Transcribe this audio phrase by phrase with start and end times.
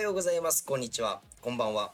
[0.00, 1.92] はようございますこんにちはこんばんは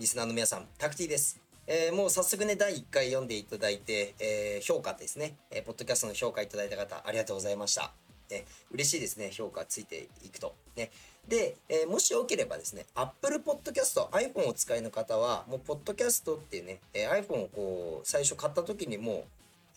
[0.00, 7.92] リスナーの皆さんタクティですえー、もう早速ね、第1回読んでいただいて、えー、評価ですね、えー、ポッドキャストの評価いただいた方、ありがとうございました。
[8.30, 10.54] ね、嬉しいですね、評価ついていくと。
[10.76, 10.90] ね。
[11.26, 19.24] で、えー、もしよければですね、Apple Podcast、iPhone を使いの方は、もう、ポッドキャストっていうね、えー、iPhone をこう、最初買った時にもう、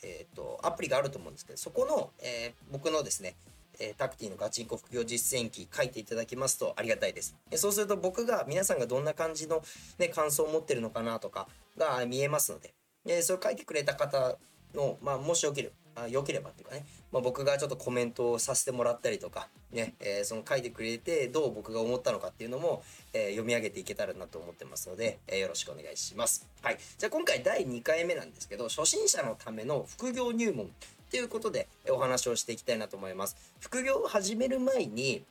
[0.04, 3.36] えっ、ー、と、アプリがあると思うんですけど、そこの、えー、僕のですね、
[3.80, 7.36] えタクティのガチンコ副業実践記書いていただきますとありがたいです。
[7.52, 9.64] えそうすると僕が皆さんがどんな感じの、
[10.00, 11.48] ね、感想を持ってるのかなとか
[11.78, 12.74] が見えますので、
[13.06, 14.38] でそれを書いてくれた方
[14.74, 26.48] の、まあ、もしよければ、あ良ければっていうかね、まあ、僕がちょっとコメントをさせてもらったりとか、ね、えー、その書いてくれてどう僕が思ったのかっていうのも、えー、読み上げていけたらなと思ってますので、えー、よろしくお願いします。
[26.62, 26.78] はい。
[26.98, 30.70] じゃあ今回第2回目なんですけど、初心者のための副業入門
[31.10, 33.36] ということでお話をしていきたいなと思います。
[33.60, 35.24] 副業を始める前に、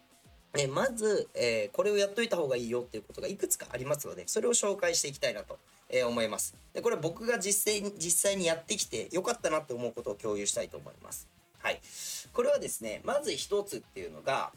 [0.54, 5.58] ね、まず、えー、これをやっといた方がいいよっていうことがいくつかありますので、それを紹介していきたいなと、
[5.90, 6.54] えー、思います。
[6.72, 11.28] で、これ僕が実際に、実際にやってきてよかったなって思うことを共有したいと思います。
[11.58, 11.80] はい。
[12.32, 14.52] これはですね、まず一つっていうのが、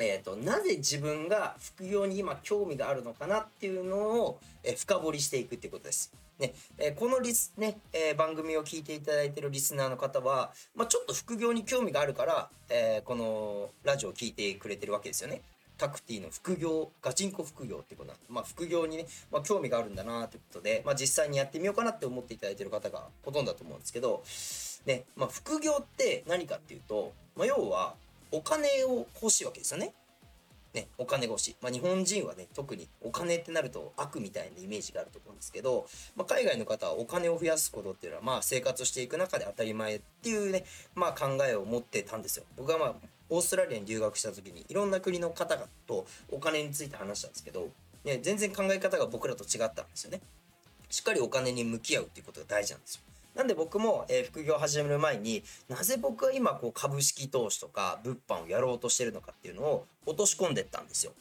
[0.00, 6.12] えっ、ー、と、なぜ自分が副業に今興味があるのかなっていうのを、え深掘りしていくっていうことです。
[6.38, 15.42] ね、えこのリス、ね、えー、番組を聞いていただいているリスナーの方は、まあ、ちょっと副業に興味があるから、えー、このラジオを聞いてくれてるわけですよね。
[15.76, 24.22] タクティの副業、ガチンコ副業ってことなまあ、副業にね、まあ、興味があるんだなということで、まあ、実際にやってみようかなって思っていただいている方がほとんどだと思うんですけど、
[24.84, 27.94] ね、まあ、副業って何かっていうと、まあ、要は、
[28.32, 29.94] お金を欲しいわけですよね。
[30.72, 31.56] ね、お金欲しい。
[31.60, 40.64] まあ、日本人はね、特にお金ってなると悪みたいなイメージがあると思うんですけど、まあ、海外の方はお金を増やすことっていうのは、まあ、生活していく中で当たり前っていうね、
[40.94, 42.44] まあ、考えを持ってたんですよ。
[42.56, 42.94] 僕はまあ、
[43.30, 45.56] オーストラリアに留学した時に、いろんな国の方
[45.88, 47.68] とお金について話したんですけど、
[48.04, 50.20] ね、全然考え方が僕らと違ったんですよね。
[50.88, 53.02] しっかりお金に向き合うっていうことが大事なんですよ。
[53.34, 61.12] なんで僕も、えー、副業を始める前に、なぜ僕は今こう株式投資とか物販をやろうとしてるのかっていうのを落とし込んでったんですよ。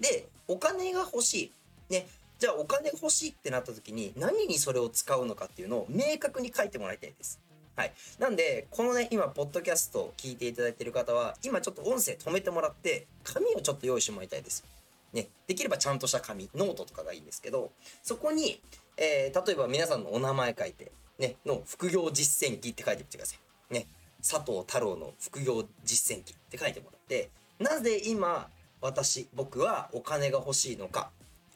[0.00, 1.92] で、お金が欲しい。
[1.92, 2.06] ね。
[2.38, 7.40] じゃあお金欲しいってなった時に何にそれを使うのかっていうのを明確に書いてもらいたいです。
[7.76, 7.92] はい。
[8.20, 14.64] なんで、このね、今、ポッドキャストを聞いていただいている方は、今ちょっと音声止めてもらって、紙をちょっと用意してもらいたいです。
[15.12, 15.26] ね。
[15.48, 17.72] できればちゃんとした紙、ノートとかがいいんですけど、
[18.02, 18.60] そこに、
[18.96, 23.36] えー、例えば皆さんのお名前書いて、ね、の副業実践記って書いてみてくださ
[23.70, 23.74] い。
[23.74, 23.86] ね、
[24.18, 28.48] 佐藤太郎の副業実践記って書いてもらって、なぜ今、
[28.80, 31.10] 私、僕はお金が欲しいのか、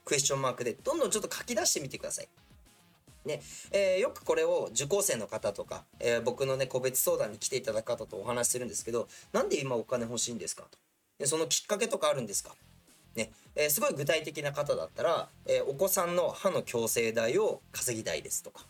[0.04, 2.28] クエスチョンマークでどんどんちょっと書き出してみてください。
[3.24, 3.42] ね、
[3.72, 10.78] えー、よくこれを受講生の方とか、えー、僕のね、個別相談に来ていただく方とお話しするんですけど、なんで今お金欲しいんですかと。
[11.18, 12.54] でそのきっかけとかあるんですか
[13.16, 18.64] ね、えー、すごい具体的な方だったら、えお子さんの歯の矯正代を稼ぎたいですとか、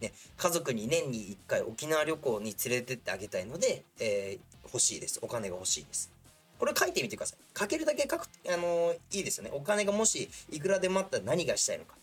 [0.00, 5.18] ね、家族に年に1回沖縄旅行に連れてってあげたいので、えー、欲しいです。
[5.22, 6.12] お金が欲しいです。
[6.58, 7.58] これ書いてみてください。
[7.58, 9.50] 書けるだけ書く、あのー、いいですよね。
[9.54, 11.96] お金がもしいくらでもあったら何がしたいのか。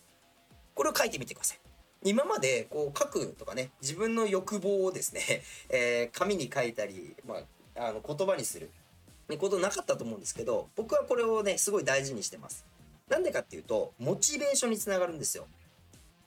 [0.73, 1.59] これを書いてみてください。
[2.03, 7.41] 今までこう書くとかね、自分の欲望をですね、 えー、紙に書いたり、ま
[7.75, 8.69] あ、あの言葉にする、
[9.39, 12.63] ことなかったと思うんですけど、僕はこれをね、すごい大事にしてます。
[13.09, 15.47] なんでかっていうと、モチベーションにつながるんですよ。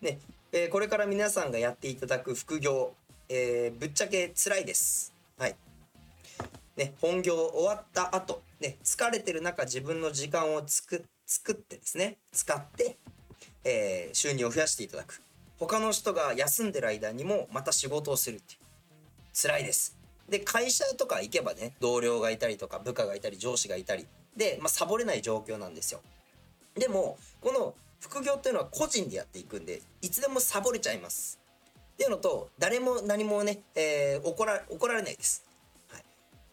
[0.01, 0.19] ね、
[0.51, 2.95] えー、これから皆さんがやっていただく副業、
[3.29, 5.13] えー、ぶっちゃけ辛いです。
[5.37, 5.55] はい。
[6.77, 12.97] ね、本業終わった後、ね、疲れてる中自分の時間をつく、作ってですね、使って、
[13.63, 15.21] えー、収入を増やしていただく。
[15.59, 18.61] 他の人が休んでる間にもまた仕事をするっていう。
[19.35, 19.99] 辛いです。
[20.31, 26.01] で、会社とか行けばね、同僚がいたりとか、部下がいたり、上司がいたり、で、まあ、サボれない状況なんですよ。
[26.75, 31.39] でも、この副業っていうのは個人でやっていくんで、いつでもサボれちゃいます。
[31.93, 35.45] っていうのと、誰も何もね、えー、怒ら、怒られないです。
[35.89, 36.03] はい。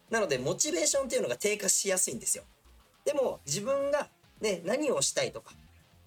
[0.10, 2.44] なので、モチベーションっていうのが低下しやすいんですよ。
[3.06, 4.10] でも、自分が
[4.42, 5.54] ね、何をしたいとか、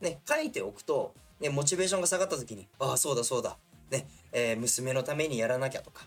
[0.01, 3.57] ね、書いておくと、ね、モチベーションが下がった時に、ああ、そうだそうだ、
[3.91, 6.05] ね、えー、娘のためにやらなきゃとか、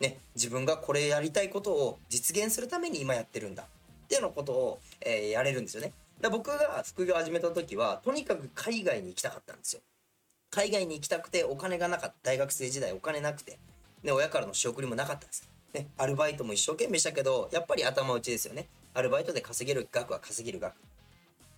[0.00, 3.64] ね、自分がこれやりたいことを実現するために今やってるんだ。
[3.64, 3.66] っ
[4.08, 5.92] ていうようなことを、えーやれるんですよね。
[6.20, 9.82] だ僕が副業始めた時はとにかく海外に行きたかったんですよ。
[10.50, 12.16] 海外に行きたくてお金がなかった。
[12.22, 13.58] 大学生時代お金なくて、
[14.02, 18.66] ね、親からの仕送りもなかったんです、ね、アルバイトも一生懸命したけどやっぱり頭打ちですよね。
[18.94, 20.74] アルバイトで稼げる額は稼げる額。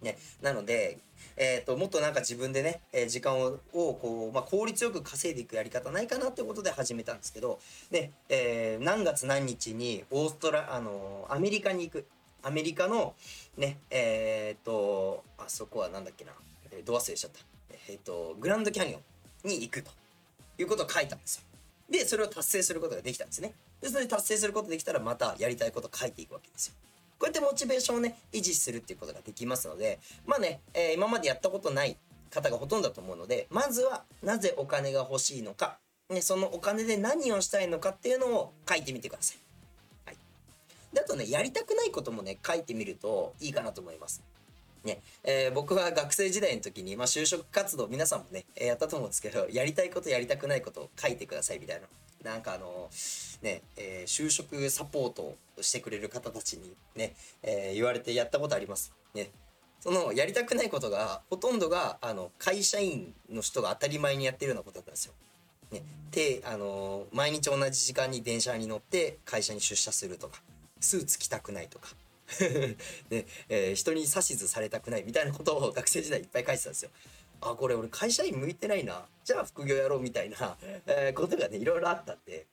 [0.02, 0.98] ね、なので、
[1.36, 7.60] えーと、もっとなんか自分でね、えー、時間をこう、まあ、効率よく稼いでいくやり方ないかなってことで始めたんですけど、
[7.90, 12.06] ねえー、何月何日にオーストラあのアメリカに行く。
[12.42, 13.14] アメリカの
[13.56, 16.32] ねえっ、とあそこはなんだっけな、
[16.70, 17.40] えー、ど忘れしちゃった。
[17.88, 19.90] えっ、とグランドキャニオンに行くと
[20.58, 21.42] いうことを書いたんですよ。
[21.90, 23.52] でそれを達成することができたんですね。
[23.80, 26.74] でそれで達成することできたらまたやりたいことを書いていくわけですよ。
[27.18, 31.98] こうやってモチベーションをね維持するっていうことができますのでまあね、えー、今までやったことない
[32.30, 35.78] 方がほとんどだと思うのでまずはなぜお金が欲しいのか、
[36.08, 39.49] ね、そのお金で何をしたいのかっていうのを書いてみてください。
[40.92, 44.22] であとねやりたくないこともね書いてみるといいかなと思います。
[44.84, 45.00] ね。
[45.24, 51.86] えー、僕は学生時代の時に、まあ、就職活動皆さんもね、えー、やったと思うんですけどやりたいことやりたくないことを書いてくださいみたいな。
[52.22, 52.90] なんかあの
[53.42, 58.92] ね、え、就職サポートしてくれる方たちにね、え言われてやったことあります。
[59.14, 59.30] ね。
[59.80, 65.14] そのやりたくないことがほとんどがあの会社員の人が当たり前にやってるようなことだったんですよ。
[65.72, 70.42] ね、であの毎日同じ時間に電車に乗って会社に出社するとか。
[70.80, 71.88] スーツ着たくないとか
[73.10, 76.90] ねえー、人に指図されたくないみたいなことを学生時代いっぱい書いてたんですよ。
[77.40, 80.56] あこれ俺会社員向いてないなじゃあ副業やろうみたいな、
[80.86, 82.46] えー、ことがねいろいろあったんで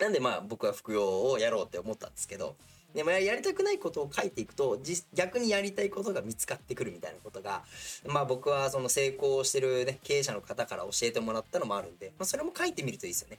[0.00, 2.54] なんでまあ僕は副業をやろうって思ったんですけど
[2.94, 4.78] でもやりたくないことを書いていくと
[5.14, 7.62] 逆にやりたいことが見つかってくるみたいなことが
[8.06, 13.38] まあ僕はその成功してる、ね、経営者の方から教えてもらったのもあるんで、まあ、それも書いてみるといいですよね。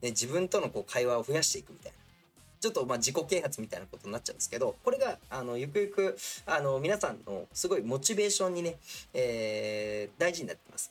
[0.00, 2.03] で自分とのこう会話を増やしていくみたいな。
[2.64, 6.16] ちょっとまあ自己啓発みたいなことになっちゃうんですけどこれがあのゆくゆく
[6.46, 8.76] あの皆さんのすごいモチベーションにね、
[9.12, 10.90] えー、大事になってます。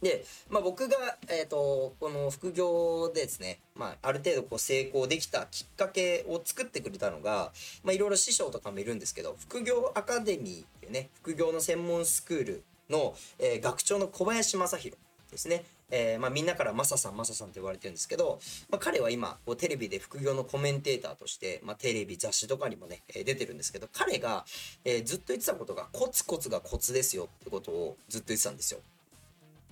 [0.00, 0.96] で、まあ、僕が、
[1.28, 7.52] えーと、この副業でですね、まあ、ある程度こう成功できたきっかけを作ってくれたのが、
[7.82, 15.01] まあ、いろいろ師匠とかもいるんですけど副業アカデミーっていうね副業の専門スクールの、えー、学長の小林正弘
[15.32, 15.64] ですね。
[15.90, 18.38] えー、まあ、みんなからマサさんマサさんって言われてるんですけど、
[18.70, 24.44] まあ、彼は今こうテレビで副業のコメンテーターとして、まあ、テレビ雑誌とかにもね、え、出てるんですけど彼が、
[24.84, 28.80] えー、ずっと言ってたことがコツコツがコツですよってことをずっと言ってたんですよ。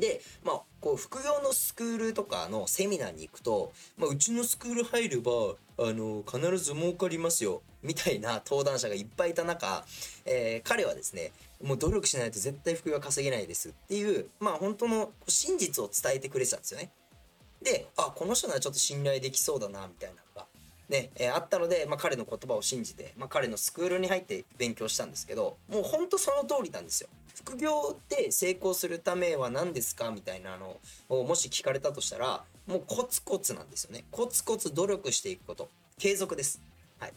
[0.01, 5.31] で、まあ、こう副業のスクールとかのセミナーに行くと、まあ、うちのスクール入れば
[5.79, 9.85] あの必ず儲かりますよみたいな 登壇者がいっぱいいた中、
[10.25, 11.33] えー、彼はですね
[11.63, 16.91] もう努力しないと絶対副業は稼げないですっていうまあ本当の真実を伝えてくれてたんですよね。
[17.63, 20.23] であこの人ならちょっと信頼できそうだなみたいな
[20.91, 27.09] ね、えー、あったので、まあ、彼の言葉を信じて、まあ、彼のスクールに入って勉強したんですけどもうほんとその通りなんですよ。
[27.35, 30.11] 副業で成功するためは何ですか？
[30.11, 30.77] みたいなの
[31.09, 34.05] をもし聞かれたとしたらもうコツコツなんですよね。
[34.11, 35.71] コツコツ努力していくこと。
[35.99, 36.61] 継続です。
[36.99, 37.15] はい。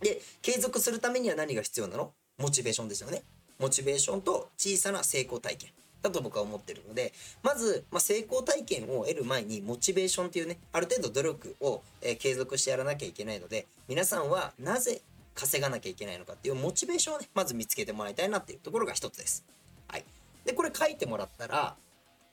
[0.00, 2.12] で継続するためには何が必要なの？
[2.38, 3.24] モチベーションですよね。
[3.58, 5.70] モチベーションと小さな成功体験。
[6.02, 7.12] だと僕は思ってるので
[7.42, 15.02] まず、まあ、成功体験を得る前にモチベーションっていうねある程度努力を、えー、継続してやらなきゃいけないので皆さんはなぜ
[15.34, 19.44] 稼がなきゃいけないのかっていうモチベーションをねまず見つけてもらいたいなっていうところが一つです。
[19.86, 20.04] はい、
[20.44, 21.76] でこれ書いてもらったら、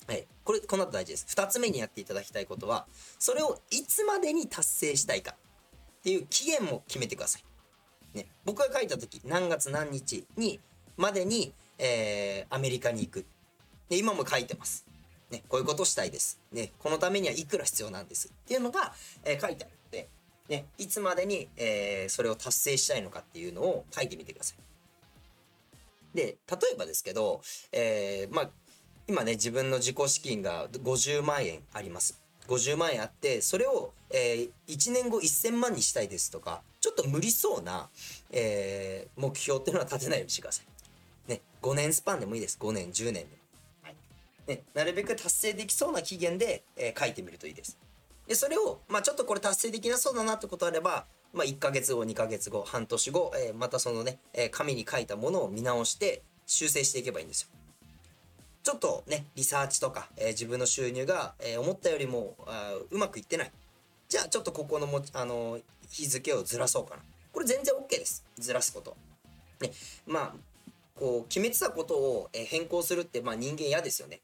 [0.08, 1.28] はい、これこの後大事です。
[1.30, 2.88] 2つ目にやっていただきたいことは
[3.20, 7.44] それをいつまでに達成したいかっていう期限も決めてください。
[8.18, 10.60] ね、僕が書いた時何月何日に
[10.98, 13.26] までに、えー、アメリカに行く。
[13.90, 14.86] で今も書いてます。
[15.32, 16.40] ね、こういうことしたいです。
[16.52, 20.08] ね、このためにはいくら必要なんですっていうのが、えー、書いてあるので、
[20.50, 24.58] ね、いつまでに、えー、それを達成したいのかっていうのを書いてみてください。
[26.16, 28.50] で、例えばですけど、えー、まあ、
[29.08, 32.22] 今ね、自分の自己資金が50万円あります。
[32.48, 37.90] 50万円あって、それを、えー、1年後1000万にしたいですとか、ちょっと無理そうな、
[38.32, 41.32] えー、目標っていうのは立てないようにしてください。
[41.32, 42.58] ね、5年スパンでもいいです。
[42.60, 43.45] 5年、10年でも。
[44.48, 47.78] ね、なるべく達成できそうな期限で、えー、書いてみるといいです。
[48.28, 57.50] でそれを、まあ、ちょっとこれ達成できなそうだなってことあれば、まあ、1ヶ月後2ヶ月後半年後、えー、またそのね、えー、紙に書いたものを見直して修正していけばいいんですよ。
[58.64, 63.52] ちょっとねリサーチとか、えー、自分の収入が、えー、思ったよりもあうまくいってない
[64.10, 68.96] じゃあちょっとここのもあの日付をずらそうかなこれ全然 OK ですずらすこと。
[69.62, 69.72] ね
[70.08, 70.56] まあ
[70.96, 74.22] こう決めてたことを、変更するって、まあ、人間嫌ですよね。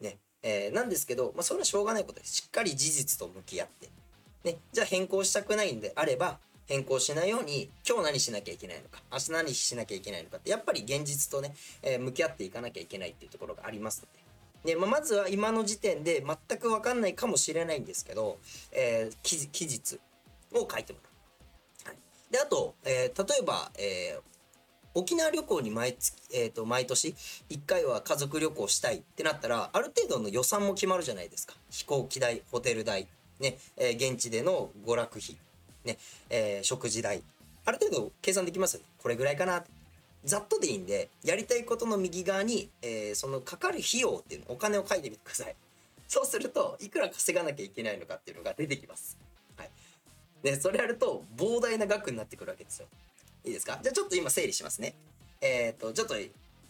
[0.00, 2.36] ねえー、なんですけど、まあ、それはしょうがないことです。
[2.36, 3.88] しっかり事実と向き合って。
[4.44, 14.26] ね、じゃあ変更したくないんであれば、変更しないように今日何しなきゃいけないのか明日何しなきゃいけないのかってやっぱり現実とね、えー、向き合っていかなきゃいけないっていうところがありますので。
[14.74, 18.38] でまあ、まずは今の時点で全く分かんないかもしれないんですけど、
[18.72, 20.00] えー、期期日
[20.54, 21.08] を書いてもら
[21.84, 21.88] う。
[21.88, 21.98] はい、
[22.32, 24.35] であと、えー、例えば、えー、
[24.98, 27.14] 沖縄旅行に毎月、えーと、毎年
[27.50, 33.06] 1回は家族旅行したいってなったらある程度の予算も決まるじゃないですか飛行機代ホテル代、
[33.38, 35.36] ねえー、現地での娯楽費
[35.86, 35.98] ね、
[36.28, 37.22] えー、食事代、
[37.64, 38.86] ある程度計算できますよね。
[38.98, 39.64] これぐらいかな。
[40.24, 45.54] ざっとでいいんで、やりたいことの右側に、えー、そのかかる費用っていうの、お金を書いてみてください。
[46.08, 49.16] そうすると、いくら稼がなきゃいけないのかっていうのが出てきます。
[49.56, 49.70] はい。
[50.42, 52.88] で、それやると、膨大な額になってくるわけですよ。
[53.46, 53.78] いいですか？
[53.82, 54.94] じゃあちょっと今整理しますね。
[55.40, 56.14] えっ、ー、と、ちょっと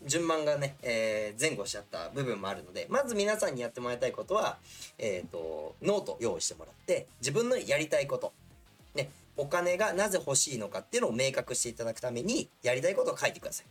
[0.05, 4.59] 順番がね、えー、前後しちゃった部分もあるので、まず皆さんにやってもらいたいことは、
[4.99, 8.33] えっ、ー、と、ノート用意してもらって、自分のやりたいこと、
[8.95, 13.65] ね、お金がなぜ欲しいのかっていうのを明確していただくために、やりたいことを書いてくださ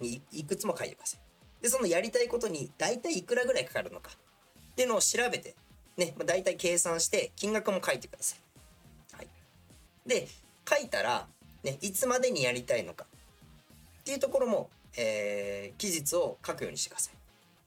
[0.00, 0.06] い。
[0.06, 1.20] いいくつも書いてください。
[1.62, 5.54] で、そのやりたいことに大体いくらぐらいかかるのかっていうのを調べて、
[5.96, 9.16] ね、まあ、大体計算して金額も書いてください。
[9.16, 9.28] はい。
[10.06, 10.26] で、
[10.68, 11.28] 書いたら、
[11.64, 13.06] ね、いつまでにやりたいのか。
[14.00, 17.14] っていうところも、えー、期日を書くようにしてください。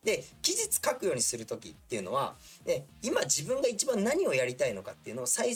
[0.03, 2.35] で期日書くようにする時っていうのは、
[2.65, 5.51] ね、今自分が一番何をやりたいのかっていうのを最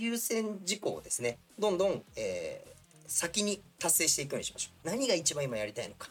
[0.00, 2.70] 優先事項をですねどんどん、えー、
[3.06, 4.88] 先に達成していくようにしましょう。
[4.88, 6.08] 何が一番今やりたいのか。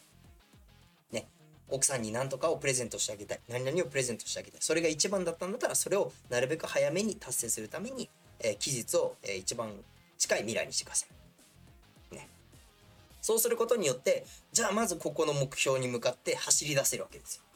[1.12, 1.28] ね
[1.68, 3.40] 奥さんに何とかをプレゼントしてあげたい。
[3.50, 4.62] 何々をプレゼントしてあげたい。
[4.62, 8.10] それが一番だったんだったらそれをなるべく早めに達成するために、
[8.40, 9.70] えー、期日を、えー、一番
[10.18, 11.21] 近い未来にしてください。
[13.22, 17.52] そうすることによってじゃあまずここの目標に向かって走り出せるわけですよね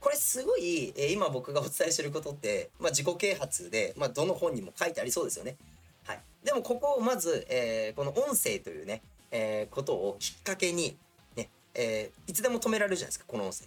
[0.00, 5.56] これすごい、えー、今僕がお伝えしてることって、まあ、自己啓発で、まあ、どの本にも書いてありそうですよね。
[6.04, 6.20] はい。
[6.44, 10.96] でもここをまず、えー、この音声というね、えー、ことをきっかけに、
[11.36, 13.66] ね、えー、いつでも止められるじゃないですか、この音声。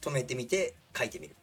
[0.00, 1.36] 止めてみて書いてみる。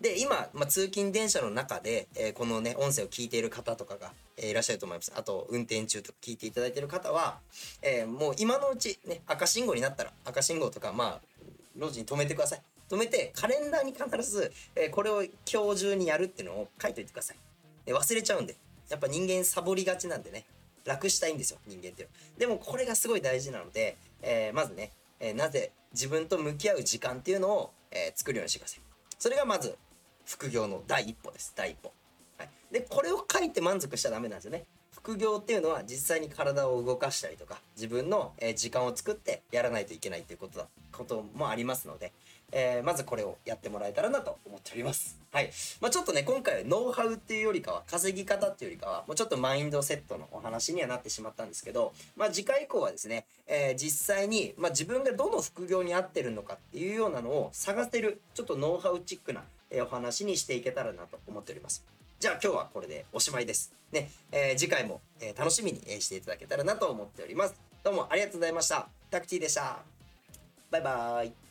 [0.00, 5.12] で、今、まあ、通勤電車の中で、えー、このね、音声を聞いている方とかが、えー、いらっしゃると思います。
[5.16, 7.38] あと、運転中とか聞いていただいている方は、
[7.80, 11.20] えー、もう今のうち、ね、赤信号になったら、赤信号とか、まあ、
[11.78, 12.62] 路地に止めてください。
[12.88, 17.36] 止めてカレンダーに必ず、え、これを今日中にやるっていうのを書いといてください。
[17.84, 18.56] で忘れちゃうんで。
[18.88, 20.44] やっぱ人間サボりがちなんでね。
[20.86, 28.80] 楽したいんですよ、人間っていうでもこれがすごい大事なので、えー、まずね、えー、なぜ自分と向き合う時間っていうのを、え作るようにしてください。
[29.18, 29.76] それがまず
[30.26, 31.52] 副業の第一歩です。
[31.56, 31.92] 第一歩。
[32.36, 32.48] はい。
[32.70, 34.64] で、これを書いて満足しちゃダメなんですよね。
[34.92, 42.12] 副業っていうのは実際に体を動かしたりとか自分の、え時間を作ってやらないといけないっていうことだこともありますので、
[42.52, 45.18] えー、まずこれをやってもらえたらなと思っております。
[45.32, 45.50] はい。
[45.80, 61.84] まあ、ちょっとね、今回はノウハウっていうよりかは、稼ぎ方っていうよりかは、もうちょっとマインドセットのお話にはなってしまったんですけど、まあ、次回以降はですね、えー、実際に、まあ、自分がどの副業に合ってるのかっていうようなのを探せる、ちょっとノウハウチックな、えお話にしていけたらなと思っております。
[62.20, 63.72] じゃあ今日はこれでおしまいです。
[63.92, 67.54] ね、えー、次回も、え楽しみにしていただけたらなと思っております。
[67.82, 68.88] どうもありがとうございました。
[69.10, 69.78] タクティでした。
[70.70, 71.45] バイバーイ。